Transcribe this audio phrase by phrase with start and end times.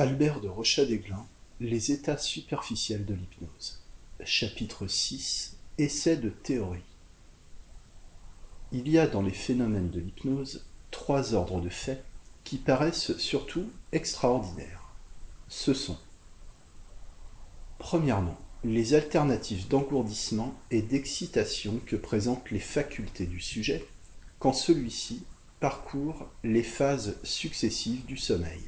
[0.00, 1.26] Albert de Rochat-Desglin,
[1.58, 3.82] Les états superficiels de l'hypnose.
[4.24, 6.84] Chapitre VI Essai de théorie.
[8.70, 12.04] Il y a dans les phénomènes de l'hypnose trois ordres de faits
[12.44, 14.94] qui paraissent surtout extraordinaires.
[15.48, 15.98] Ce sont
[17.80, 23.84] Premièrement, les alternatives d'engourdissement et d'excitation que présentent les facultés du sujet
[24.38, 25.24] quand celui-ci
[25.58, 28.62] parcourt les phases successives du sommeil.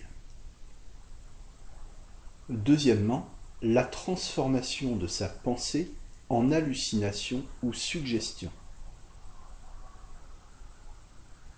[2.50, 3.28] Deuxièmement,
[3.62, 5.88] la transformation de sa pensée
[6.28, 8.50] en hallucination ou suggestion.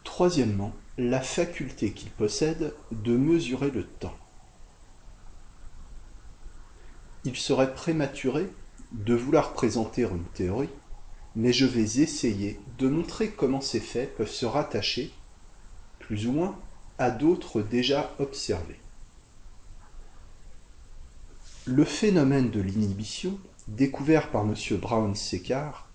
[0.04, 4.12] Troisièmement, la faculté qu'il possède de mesurer le temps.
[7.24, 8.46] Il serait prématuré
[8.92, 10.68] de vouloir présenter une théorie,
[11.36, 15.10] mais je vais essayer de montrer comment ces faits peuvent se rattacher,
[16.00, 16.60] plus ou moins,
[16.98, 18.81] à d'autres déjà observés.
[21.64, 24.56] Le phénomène de l'inhibition, découvert par M.
[24.78, 25.86] Brown-Séquard,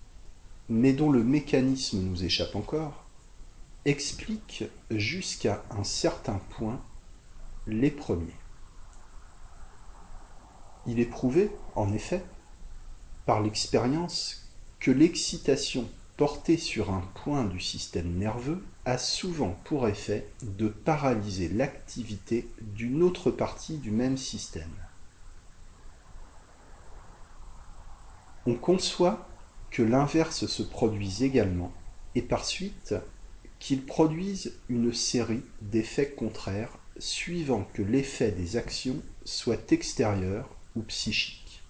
[0.70, 3.04] mais dont le mécanisme nous échappe encore,
[3.84, 6.80] explique jusqu'à un certain point
[7.66, 8.38] les premiers.
[10.86, 12.22] Il est prouvé, en effet,
[13.26, 14.48] par l'expérience,
[14.80, 21.50] que l'excitation portée sur un point du système nerveux a souvent pour effet de paralyser
[21.50, 24.72] l'activité d'une autre partie du même système.
[28.46, 29.28] On conçoit
[29.70, 31.72] que l'inverse se produise également,
[32.14, 32.94] et par suite
[33.58, 41.62] qu'il produise une série d'effets contraires suivant que l'effet des actions soit extérieur ou psychique.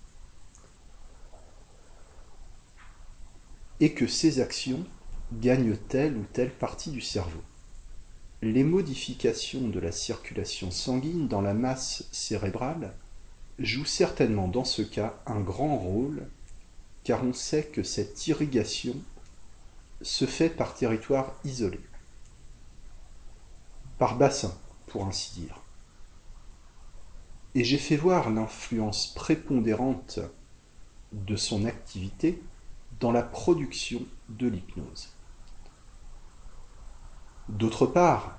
[3.80, 4.84] Et que ces actions
[5.32, 7.42] gagnent telle ou telle partie du cerveau.
[8.42, 12.94] Les modifications de la circulation sanguine dans la masse cérébrale
[13.58, 16.28] jouent certainement dans ce cas un grand rôle
[17.04, 18.94] car on sait que cette irrigation
[20.03, 21.81] se fait par territoire isolé,
[23.98, 24.54] par bassin,
[24.86, 25.60] pour ainsi dire.
[27.54, 30.20] Et j'ai fait voir l'influence prépondérante
[31.12, 32.42] de son activité
[33.00, 35.09] dans la production de l'hypnose.
[37.48, 38.38] D'autre part,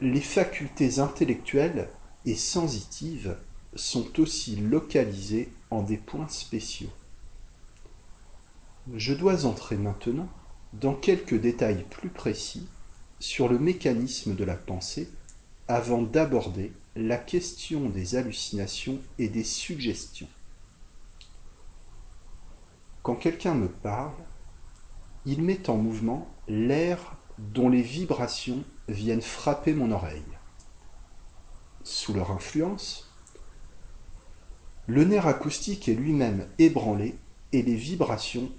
[0.00, 1.88] les facultés intellectuelles
[2.26, 3.36] et sensitives
[3.74, 6.90] sont aussi localisées en des points spéciaux.
[8.94, 10.28] Je dois entrer maintenant
[10.72, 12.66] dans quelques détails plus précis
[13.18, 15.10] sur le mécanisme de la pensée
[15.68, 20.28] avant d'aborder la question des hallucinations et des suggestions.
[23.02, 24.16] Quand quelqu'un me parle,
[25.26, 30.22] il met en mouvement l'air dont les vibrations viennent frapper mon oreille.
[31.84, 33.12] Sous leur influence,
[34.86, 37.14] le nerf acoustique est lui-même ébranlé
[37.52, 38.50] et les vibrations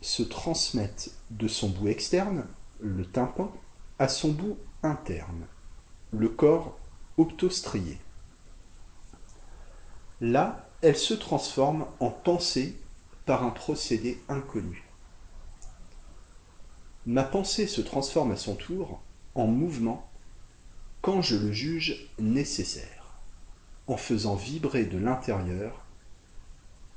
[0.00, 2.46] se transmettent de son bout externe,
[2.80, 3.52] le tympan,
[3.98, 5.46] à son bout interne,
[6.12, 6.78] le corps
[7.18, 7.98] optostrié.
[10.20, 12.78] Là, elle se transforme en pensée
[13.26, 14.84] par un procédé inconnu.
[17.06, 19.00] Ma pensée se transforme à son tour
[19.34, 20.10] en mouvement
[21.02, 23.20] quand je le juge nécessaire,
[23.86, 25.84] en faisant vibrer de l'intérieur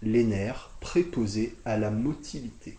[0.02, 2.78] les nerfs préposés à la motilité.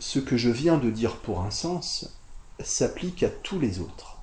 [0.00, 2.18] Ce que je viens de dire pour un sens
[2.58, 4.16] s'applique à tous les autres.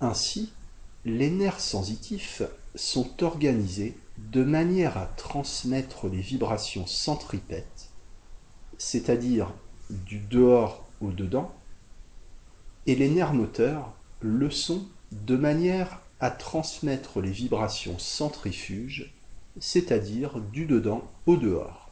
[0.00, 0.52] Ainsi,
[1.04, 2.42] les nerfs sensitifs
[2.74, 7.90] sont organisés de manière à transmettre les vibrations centripètes,
[8.78, 9.54] c'est-à-dire
[9.90, 11.54] du dehors au dedans,
[12.86, 19.14] et les nerfs moteurs le sont de manière à transmettre les vibrations centrifuges,
[19.60, 21.87] c'est-à-dire du dedans au dehors.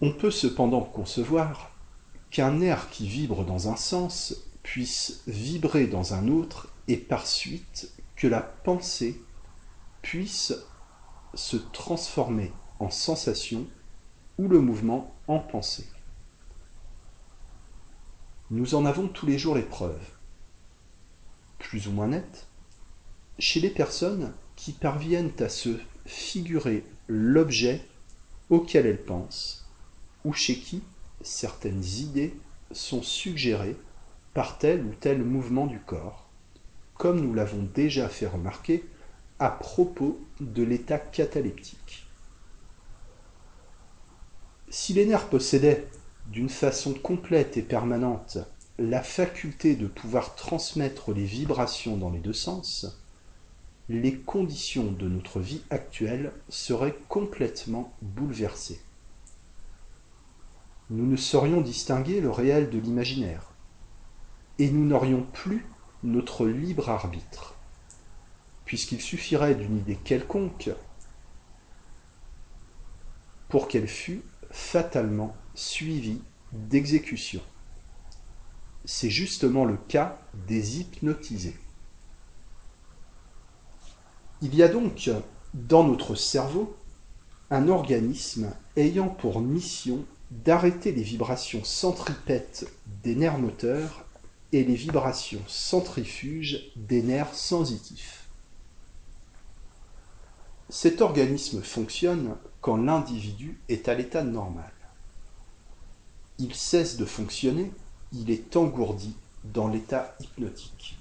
[0.00, 1.72] On peut cependant concevoir
[2.30, 7.90] qu'un nerf qui vibre dans un sens puisse vibrer dans un autre et par suite
[8.14, 9.20] que la pensée
[10.02, 10.54] puisse
[11.34, 13.66] se transformer en sensation
[14.38, 15.88] ou le mouvement en pensée.
[18.50, 20.12] Nous en avons tous les jours les preuves,
[21.58, 22.46] plus ou moins nettes,
[23.38, 27.84] chez les personnes qui parviennent à se figurer l'objet
[28.48, 29.57] auquel elles pensent
[30.24, 30.82] ou chez qui
[31.20, 32.34] certaines idées
[32.72, 33.76] sont suggérées
[34.34, 36.28] par tel ou tel mouvement du corps,
[36.94, 38.84] comme nous l'avons déjà fait remarquer
[39.38, 42.06] à propos de l'état cataleptique.
[44.68, 45.88] Si les nerfs possédaient,
[46.26, 48.38] d'une façon complète et permanente,
[48.78, 53.00] la faculté de pouvoir transmettre les vibrations dans les deux sens,
[53.88, 58.80] les conditions de notre vie actuelle seraient complètement bouleversées.
[60.90, 63.52] Nous ne saurions distinguer le réel de l'imaginaire,
[64.58, 65.66] et nous n'aurions plus
[66.02, 67.56] notre libre arbitre,
[68.64, 70.70] puisqu'il suffirait d'une idée quelconque
[73.48, 77.42] pour qu'elle fût fatalement suivie d'exécution.
[78.84, 81.56] C'est justement le cas des hypnotisés.
[84.40, 85.10] Il y a donc
[85.52, 86.76] dans notre cerveau
[87.50, 92.70] un organisme ayant pour mission d'arrêter les vibrations centripètes
[93.02, 94.04] des nerfs moteurs
[94.52, 98.28] et les vibrations centrifuges des nerfs sensitifs.
[100.70, 104.70] Cet organisme fonctionne quand l'individu est à l'état normal.
[106.38, 107.72] Il cesse de fonctionner,
[108.12, 110.98] il est engourdi dans l'état hypnotique.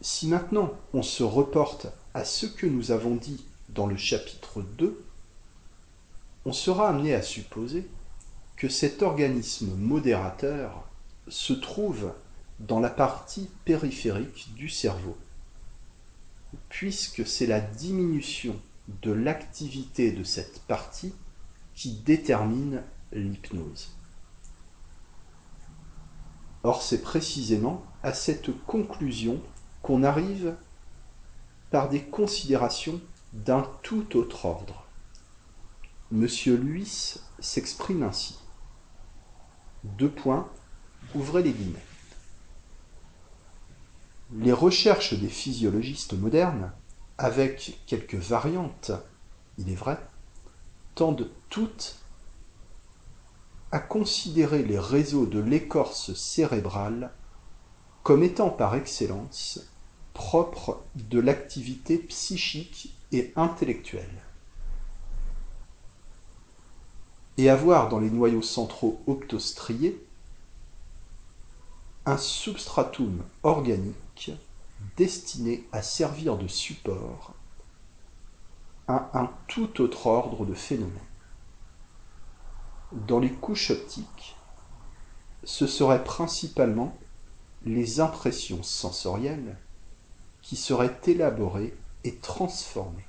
[0.00, 5.04] Si maintenant on se reporte à ce que nous avons dit dans le chapitre 2,
[6.46, 7.88] on sera amené à supposer
[8.56, 10.88] que cet organisme modérateur
[11.26, 12.12] se trouve
[12.60, 15.16] dans la partie périphérique du cerveau,
[16.68, 18.54] puisque c'est la diminution
[19.02, 21.12] de l'activité de cette partie
[21.74, 22.80] qui détermine
[23.12, 23.96] l'hypnose.
[26.62, 29.40] Or, c'est précisément à cette conclusion
[29.82, 30.54] qu'on arrive
[31.72, 33.00] par des considérations
[33.32, 34.85] d'un tout autre ordre.
[36.12, 38.38] Monsieur Luis s'exprime ainsi.
[39.82, 40.48] Deux points,
[41.16, 41.84] ouvrez les guillemets.
[44.36, 46.70] Les recherches des physiologistes modernes,
[47.18, 48.92] avec quelques variantes,
[49.58, 49.98] il est vrai,
[50.94, 51.96] tendent toutes
[53.72, 57.12] à considérer les réseaux de l'écorce cérébrale
[58.04, 59.72] comme étant par excellence
[60.14, 64.25] propres de l'activité psychique et intellectuelle.
[67.38, 70.02] Et avoir dans les noyaux centraux optostriés
[72.06, 74.30] un substratum organique
[74.96, 77.34] destiné à servir de support
[78.88, 80.92] à un tout autre ordre de phénomènes.
[82.92, 84.36] Dans les couches optiques,
[85.42, 86.96] ce seraient principalement
[87.64, 89.58] les impressions sensorielles
[90.40, 93.06] qui seraient élaborées et transformées,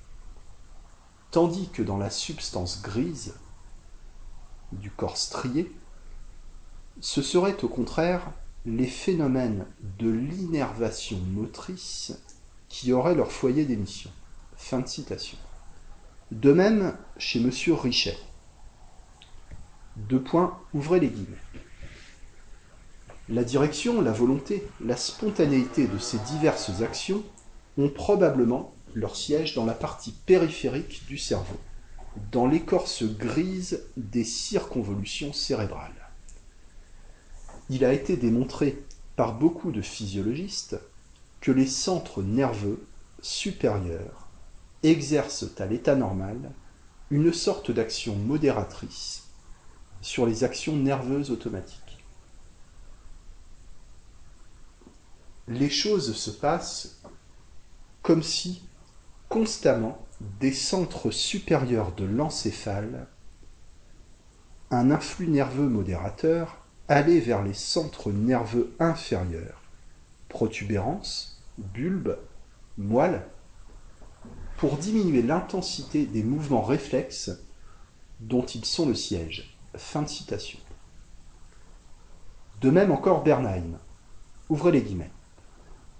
[1.29, 3.35] tandis que dans la substance grise
[4.71, 5.71] du corps strié,
[6.99, 8.31] ce seraient au contraire
[8.65, 9.65] les phénomènes
[9.99, 12.13] de l'innervation motrice
[12.69, 14.09] qui auraient leur foyer d'émission.
[14.57, 15.37] De.
[16.31, 17.51] De même chez M.
[17.73, 18.17] Richet.
[19.95, 21.37] Deux points, ouvrez les guillemets.
[23.29, 27.23] La direction, la volonté, la spontanéité de ces diverses actions
[27.77, 31.57] ont probablement leur siège dans la partie périphérique du cerveau,
[32.31, 36.07] dans l'écorce grise des circonvolutions cérébrales
[37.69, 38.83] il a été démontré
[39.15, 40.79] par beaucoup de physiologistes
[41.41, 42.85] que les centres nerveux
[43.21, 44.27] supérieurs
[44.83, 46.51] exercent à l'état normal
[47.09, 49.23] une sorte d'action modératrice
[50.01, 52.03] sur les actions nerveuses automatiques.
[55.47, 57.01] Les choses se passent
[58.01, 58.61] comme si
[59.29, 63.07] constamment des centres supérieurs de l'encéphale,
[64.71, 66.57] un influx nerveux modérateur
[66.87, 69.61] aller vers les centres nerveux inférieurs,
[70.29, 72.17] protubérance, bulbe,
[72.77, 73.25] moelle,
[74.57, 77.31] pour diminuer l'intensité des mouvements réflexes
[78.19, 79.55] dont ils sont le siège.
[79.75, 80.59] Fin de citation.
[82.61, 83.77] De même encore Bernheim.
[84.49, 85.11] Ouvrez les guillemets.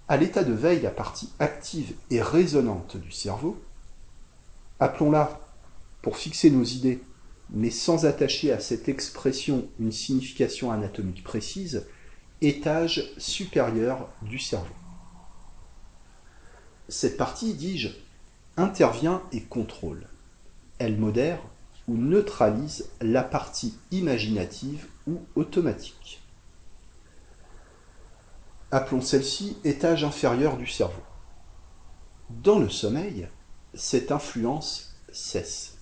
[0.08, 3.62] À l'état de veille, la partie active et résonante du cerveau,
[4.80, 5.40] appelons-la,
[6.02, 7.02] pour fixer nos idées,
[7.50, 11.86] mais sans attacher à cette expression une signification anatomique précise,
[12.40, 14.74] étage supérieur du cerveau.
[16.88, 17.88] Cette partie, dis-je,
[18.56, 20.06] intervient et contrôle.
[20.78, 21.40] Elle modère
[21.86, 26.22] ou neutralise la partie imaginative ou automatique.
[28.70, 31.02] Appelons celle-ci étage inférieur du cerveau.
[32.30, 33.28] Dans le sommeil,
[33.78, 35.78] cette influence cesse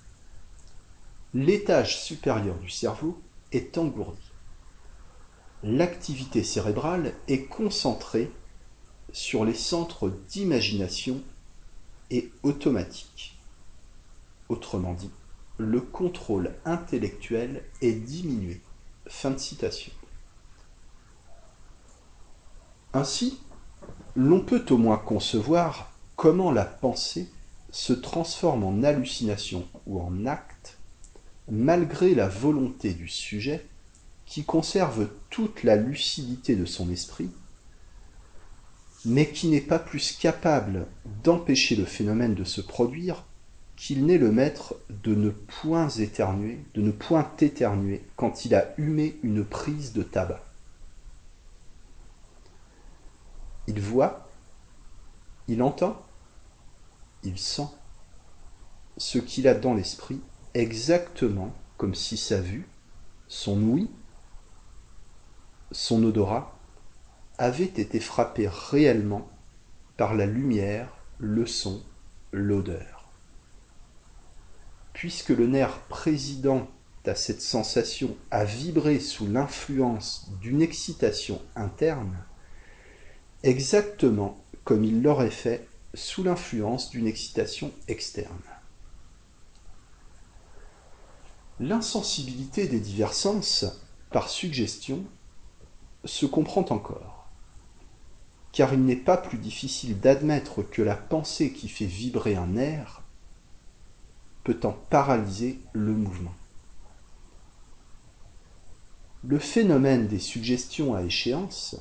[1.32, 3.18] l'étage supérieur du cerveau
[3.52, 4.30] est engourdi.
[5.62, 8.30] L'activité cérébrale est concentrée
[9.12, 11.22] sur les centres d'imagination
[12.10, 13.38] et automatique.
[14.50, 15.10] Autrement dit,
[15.56, 18.60] le contrôle intellectuel est diminué.
[19.08, 19.92] Fin de citation.
[22.92, 23.40] Ainsi,
[24.14, 27.30] l'on peut au moins concevoir comment la pensée
[27.70, 30.78] se transforme en hallucination ou en acte
[31.48, 33.64] malgré la volonté du sujet
[34.24, 37.30] qui conserve toute la lucidité de son esprit,
[39.04, 40.86] mais qui n'est pas plus capable
[41.22, 43.24] d'empêcher le phénomène de se produire
[43.76, 48.74] qu'il n'est le maître de ne point éternuer, de ne point éternuer quand il a
[48.78, 50.42] humé une prise de tabac.
[53.68, 54.28] Il voit,
[55.46, 56.05] il entend,
[57.22, 57.68] il sent
[58.96, 60.20] ce qu'il a dans l'esprit
[60.54, 62.66] exactement comme si sa vue,
[63.28, 63.90] son ouïe,
[65.72, 66.58] son odorat
[67.38, 69.28] avait été frappé réellement
[69.96, 71.82] par la lumière, le son,
[72.32, 73.10] l'odeur.
[74.92, 76.68] Puisque le nerf président
[77.04, 82.16] à cette sensation a vibré sous l'influence d'une excitation interne,
[83.42, 88.30] exactement comme il l'aurait fait sous l'influence d'une excitation externe.
[91.58, 93.64] L'insensibilité des divers sens,
[94.10, 95.04] par suggestion,
[96.04, 97.26] se comprend encore,
[98.52, 103.02] car il n'est pas plus difficile d'admettre que la pensée qui fait vibrer un nerf
[104.44, 106.34] peut en paralyser le mouvement.
[109.24, 111.76] Le phénomène des suggestions à échéance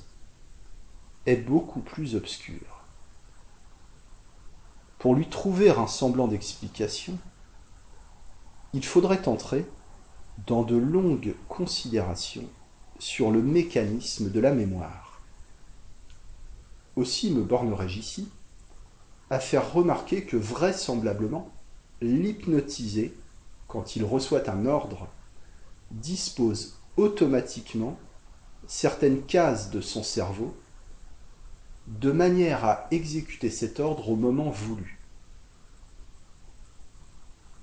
[1.25, 2.74] est beaucoup plus obscur.
[5.05, 7.15] Pour lui trouver un semblant d'explication,
[8.73, 9.63] il faudrait entrer
[10.47, 12.49] dans de longues considérations
[12.97, 15.21] sur le mécanisme de la mémoire.
[16.95, 18.29] Aussi me bornerai-je ici
[19.29, 21.51] à faire remarquer que vraisemblablement
[22.01, 23.13] l'hypnotisé,
[23.67, 25.07] quand il reçoit un ordre,
[25.91, 27.99] dispose automatiquement
[28.65, 30.57] certaines cases de son cerveau
[31.85, 34.94] de manière à exécuter cet ordre au moment voulu.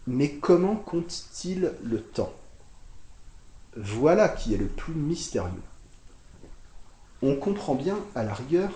[0.06, 2.32] Mais comment compte-t-il le temps?
[3.76, 5.62] Voilà qui est le plus mystérieux.
[7.22, 8.70] On comprend bien, à la rigueur,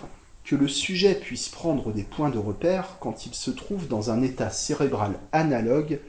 [0.45, 4.23] que le sujet puisse prendre des points de repère quand il se trouve dans un
[4.23, 6.01] état cérébral analogue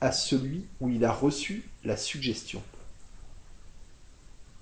[0.00, 2.60] à celui où il a reçu la suggestion,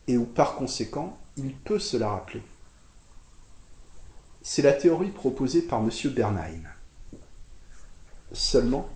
[0.07, 2.43] et où par conséquent il peut se la rappeler.
[4.43, 5.91] C'est la théorie proposée par M.
[6.11, 6.69] Bernheim.
[8.33, 8.89] Seulement,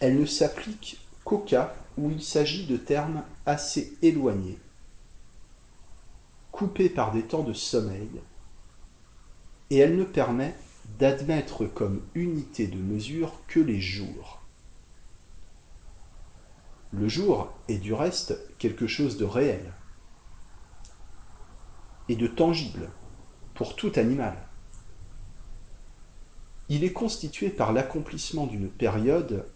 [0.00, 4.58] elle ne s'applique qu'au cas où il s'agit de termes assez éloignés,
[6.52, 8.10] coupés par des temps de sommeil,
[9.70, 10.54] et elle ne permet
[10.98, 14.42] d'admettre comme unité de mesure que les jours.
[16.92, 19.72] Le jour est du reste quelque chose de réel
[22.08, 22.90] et de tangible
[23.54, 24.36] pour tout animal.
[26.68, 29.46] Il est constitué par l'accomplissement d'une période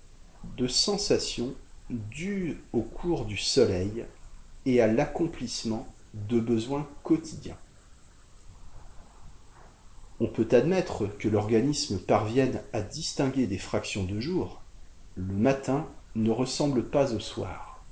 [0.56, 1.54] de sensations
[1.90, 4.04] dues au cours du soleil
[4.66, 7.56] et à l'accomplissement de besoins quotidiens.
[10.20, 14.62] On peut admettre que l'organisme parvienne à distinguer des fractions de jour.
[15.16, 17.84] Le matin ne ressemble pas au soir.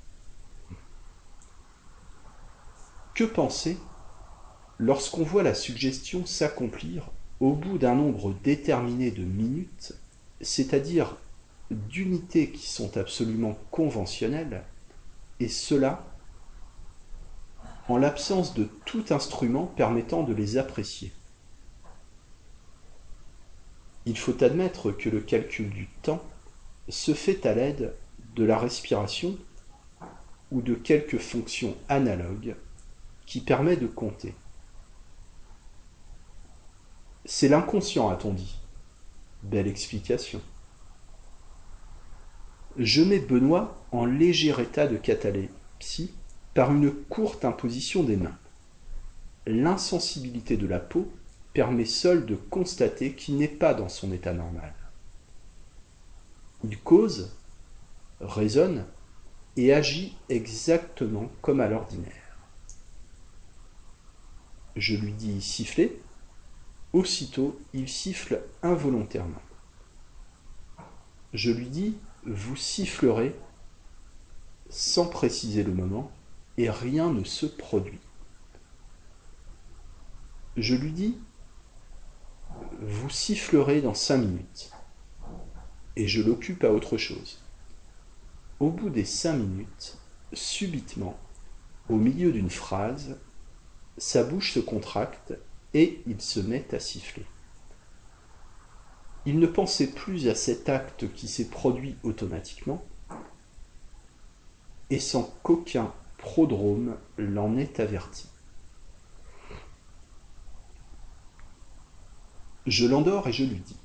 [3.15, 3.77] Que penser
[4.77, 9.93] lorsqu'on voit la suggestion s'accomplir au bout d'un nombre déterminé de minutes,
[10.41, 11.15] c'est-à-dire
[11.71, 14.63] d'unités qui sont absolument conventionnelles,
[15.39, 16.05] et cela
[17.87, 21.11] en l'absence de tout instrument permettant de les apprécier.
[24.05, 26.23] Il faut admettre que le calcul du temps
[26.89, 27.93] se fait à l'aide
[28.35, 29.37] de la respiration
[30.51, 32.55] ou de quelques fonctions analogues
[33.25, 34.33] qui permet de compter.
[37.25, 38.57] C'est l'inconscient, a-t-on dit.
[39.43, 40.41] Belle explication.
[42.77, 46.11] Je mets Benoît en léger état de catalepsie
[46.53, 48.37] par une courte imposition des mains.
[49.47, 51.11] L'insensibilité de la peau
[51.53, 54.75] permet seul de constater qu'il n'est pas dans son état normal.
[56.63, 57.35] Il cause,
[58.21, 58.85] raisonne
[59.55, 62.37] et agit exactement comme à l'ordinaire.
[64.75, 65.99] Je lui dis siffler,
[66.93, 69.41] aussitôt il siffle involontairement.
[71.33, 73.35] Je lui dis vous sifflerez
[74.69, 76.11] sans préciser le moment
[76.57, 77.99] et rien ne se produit.
[80.57, 81.17] Je lui dis
[82.79, 84.71] vous sifflerez dans cinq minutes.
[85.95, 87.41] Et je l'occupe à autre chose.
[88.59, 89.97] Au bout des cinq minutes,
[90.33, 91.17] subitement,
[91.89, 93.17] Au milieu d'une phrase,
[93.97, 95.33] sa bouche se contracte
[95.73, 97.25] et il se met à siffler.
[99.27, 102.81] Il ne pensait plus à cet acte qui s'est produit automatiquement
[104.89, 108.29] et sans qu'aucun prodrome l'en ait averti.
[112.67, 113.75] Je l'endors et je lui dis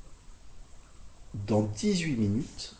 [1.34, 2.76] Dans 18 minutes,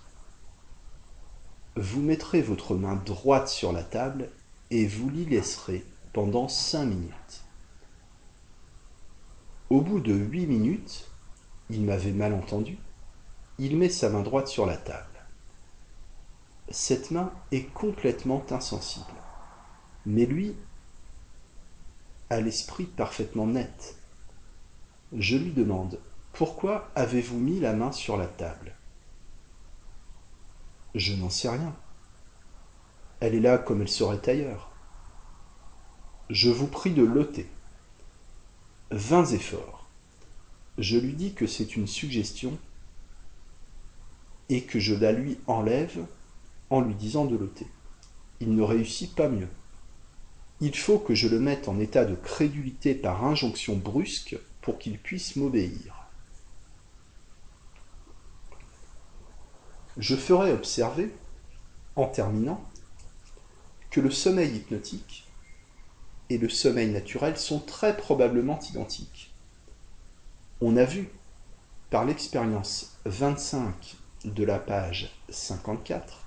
[1.74, 4.30] vous mettrez votre main droite sur la table
[4.70, 7.42] et vous l'y laisserez pendant 5 minutes.
[9.68, 11.11] Au bout de 8 minutes,
[11.72, 12.76] il m'avait mal entendu,
[13.58, 15.06] il met sa main droite sur la table.
[16.68, 19.14] Cette main est complètement insensible,
[20.04, 20.54] mais lui
[22.28, 23.96] a l'esprit parfaitement net.
[25.12, 25.98] Je lui demande
[26.34, 28.74] Pourquoi avez-vous mis la main sur la table?
[30.94, 31.74] Je n'en sais rien.
[33.20, 34.70] Elle est là comme elle serait ailleurs.
[36.28, 37.48] Je vous prie de l'ôter.
[38.90, 39.81] Vains efforts.
[40.78, 42.58] Je lui dis que c'est une suggestion
[44.48, 46.06] et que je la lui enlève
[46.70, 47.66] en lui disant de l'ôter.
[48.40, 49.48] Il ne réussit pas mieux.
[50.60, 54.98] Il faut que je le mette en état de crédulité par injonction brusque pour qu'il
[54.98, 56.06] puisse m'obéir.
[59.98, 61.12] Je ferai observer,
[61.96, 62.64] en terminant,
[63.90, 65.26] que le sommeil hypnotique
[66.30, 69.31] et le sommeil naturel sont très probablement identiques.
[70.62, 71.10] On a vu,
[71.90, 76.24] par l'expérience 25 de la page 54,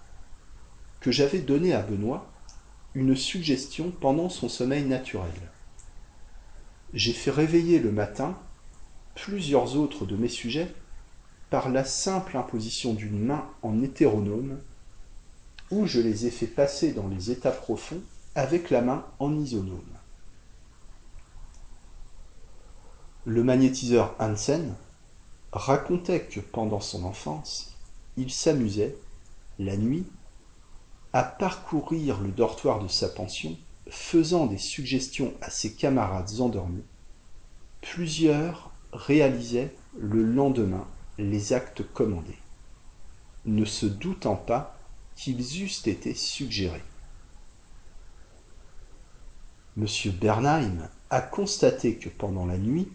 [1.00, 2.32] que j'avais donné à Benoît
[2.94, 5.32] une suggestion pendant son sommeil naturel
[6.96, 8.38] j'ai fait réveiller le matin
[9.16, 10.74] plusieurs autres de mes sujets
[11.50, 14.60] par la simple imposition d'une main en hétéronome,
[15.72, 18.02] où je les ai fait passer dans les états profonds
[18.34, 19.82] avec la main en isonome.
[23.28, 24.76] Le magnétiseur Hansen
[25.52, 27.74] racontait que pendant son enfance,
[28.18, 28.96] il s'amusait,
[29.58, 30.06] la nuit,
[31.12, 33.58] à parcourir le dortoir de sa pension
[33.90, 36.84] faisant des suggestions à ses camarades endormis,
[37.82, 40.86] plusieurs réalisaient le lendemain
[41.18, 42.38] les actes commandés,
[43.46, 44.78] ne se doutant pas
[45.16, 46.84] qu'ils eussent été suggérés.
[49.78, 49.88] M.
[50.22, 52.88] Bernheim a constaté que pendant la nuit,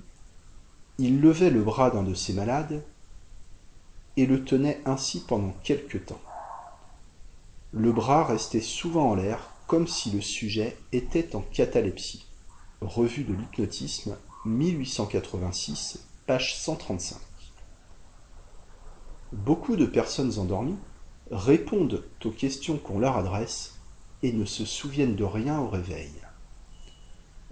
[1.01, 2.85] il levait le bras d'un de ses malades
[4.19, 6.21] et le tenait ainsi pendant quelque temps.
[7.73, 12.27] Le bras restait souvent en l'air comme si le sujet était en catalepsie.
[12.83, 17.17] Revue de l'hypnotisme, 1886, page 135.
[19.33, 20.79] Beaucoup de personnes endormies
[21.31, 23.77] répondent aux questions qu'on leur adresse
[24.23, 26.13] et ne se souviennent de rien au réveil.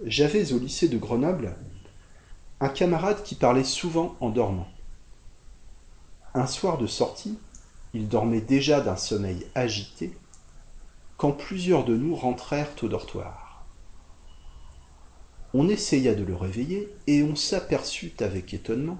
[0.05, 1.55] J'avais au lycée de Grenoble
[2.61, 4.67] un camarade qui parlait souvent en dormant.
[6.33, 7.39] Un soir de sortie,
[7.93, 10.15] il dormait déjà d'un sommeil agité
[11.17, 13.65] quand plusieurs de nous rentrèrent au dortoir.
[15.53, 18.99] On essaya de le réveiller et on s'aperçut avec étonnement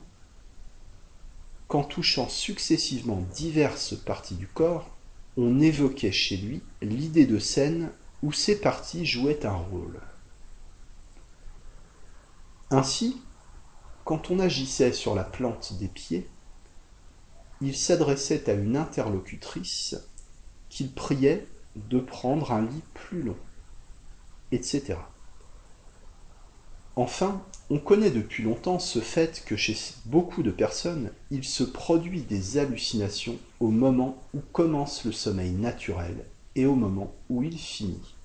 [1.67, 4.89] qu'en touchant successivement diverses parties du corps,
[5.38, 7.91] on évoquait chez lui l'idée de scène
[8.24, 10.02] où ces parties jouaient un rôle.
[12.72, 13.22] Ainsi,
[14.10, 16.28] quand on agissait sur la plante des pieds,
[17.62, 19.98] il s'adressait à une interlocutrice
[20.67, 21.45] qu'il priait
[21.76, 23.38] de prendre un lit plus long,
[24.52, 24.95] etc.
[26.95, 32.24] Enfin, on connaît depuis longtemps ce fait que chez beaucoup de personnes, il se produit
[32.24, 38.15] des hallucinations au moment où commence le sommeil naturel et au moment où il finit.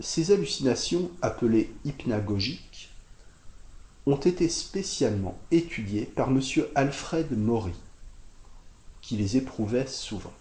[0.00, 2.88] Ces hallucinations, appelées hypnagogiques,
[4.08, 6.40] ont été spécialement étudiées par M.
[6.74, 7.74] Alfred Maury,
[9.02, 10.32] qui les éprouvait souvent.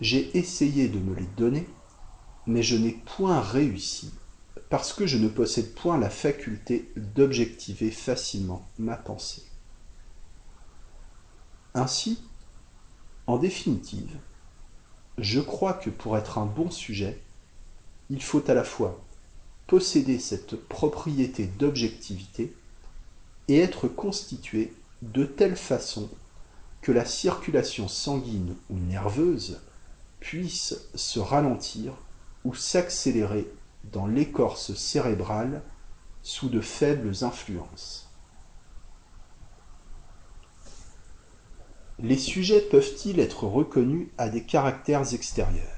[0.00, 1.68] J'ai essayé de me les donner,
[2.46, 4.14] mais je n'ai point réussi,
[4.70, 9.42] parce que je ne possède point la faculté d'objectiver facilement ma pensée.
[11.74, 12.24] Ainsi,
[13.26, 14.18] en définitive,
[15.18, 17.22] je crois que pour être un bon sujet,
[18.08, 19.03] il faut à la fois
[19.66, 22.52] posséder cette propriété d'objectivité
[23.48, 24.72] et être constitué
[25.02, 26.08] de telle façon
[26.80, 29.60] que la circulation sanguine ou nerveuse
[30.20, 31.92] puisse se ralentir
[32.44, 33.46] ou s'accélérer
[33.92, 35.62] dans l'écorce cérébrale
[36.22, 38.08] sous de faibles influences.
[41.98, 45.73] Les sujets peuvent-ils être reconnus à des caractères extérieurs?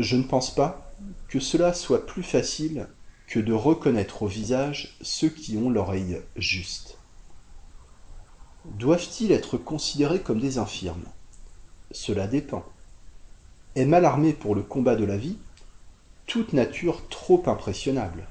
[0.00, 0.94] Je ne pense pas
[1.28, 2.88] que cela soit plus facile
[3.26, 6.96] que de reconnaître au visage ceux qui ont l'oreille juste.
[8.64, 11.04] Doivent-ils être considérés comme des infirmes?
[11.90, 12.64] Cela dépend.
[13.74, 15.36] Est mal armée pour le combat de la vie
[16.26, 18.26] toute nature trop impressionnable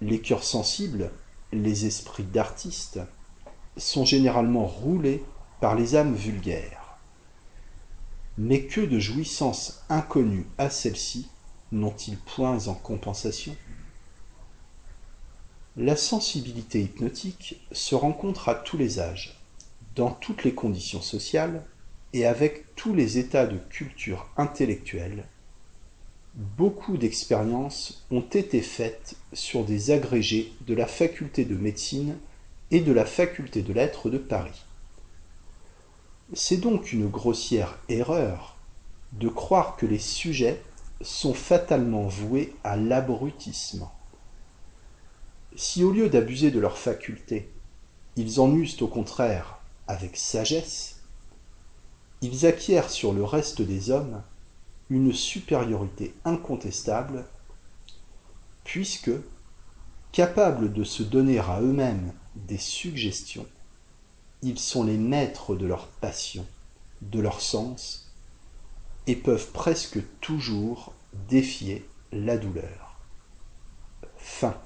[0.00, 1.12] Les cœurs sensibles,
[1.52, 2.98] les esprits d'artistes,
[3.76, 5.22] sont généralement roulés
[5.60, 6.85] par les âmes vulgaires.
[8.38, 11.28] Mais que de jouissances inconnues à celles-ci
[11.72, 13.56] n'ont-ils point en compensation?
[15.78, 19.40] La sensibilité hypnotique se rencontre à tous les âges,
[19.94, 21.64] dans toutes les conditions sociales
[22.12, 25.24] et avec tous les états de culture intellectuelle.
[26.34, 32.18] Beaucoup d'expériences ont été faites sur des agrégés de la faculté de médecine
[32.70, 34.65] et de la faculté de lettres de Paris.
[36.32, 38.56] C'est donc une grossière erreur
[39.12, 40.60] de croire que les sujets
[41.00, 43.92] sont fatalement voués à l'abrutissement.
[45.54, 47.48] Si au lieu d'abuser de leurs facultés,
[48.16, 51.00] ils en usent au contraire avec sagesse,
[52.22, 54.22] ils acquièrent sur le reste des hommes
[54.90, 57.24] une supériorité incontestable,
[58.64, 59.12] puisque,
[60.10, 63.46] capables de se donner à eux-mêmes des suggestions,
[64.42, 66.46] ils sont les maîtres de leurs passions,
[67.02, 68.12] de leurs sens,
[69.06, 70.92] et peuvent presque toujours
[71.28, 72.98] défier la douleur.
[74.16, 74.56] Fin.